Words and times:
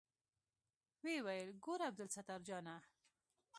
ويې 1.03 1.19
ويل 1.25 1.49
ګوره 1.63 1.85
عبدالستار 1.89 2.41
جانه. 2.47 2.75